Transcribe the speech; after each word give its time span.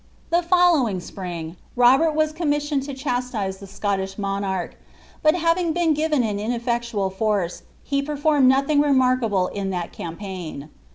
The 0.31 0.41
following 0.41 0.99
spring, 0.99 1.57
Robert 1.75 2.13
was 2.15 2.31
commissioned 2.31 2.81
to 2.87 2.95
chastise 2.95 3.59
the 3.59 3.67
Scot 3.67 3.99
tish 3.99 4.17
monarch; 4.17 4.75
but 5.21 5.35
having 5.35 5.73
been 5.73 5.93
given 5.93 6.23
an 6.23 6.39
inet^tual 6.39 7.13
force, 7.13 7.61
he 7.83 8.01
performtd 8.01 8.45
nothing 8.45 8.81
remarkable 8.81 9.49
in 9.49 9.69
that 9.69 9.93
campaign. 9.93 10.69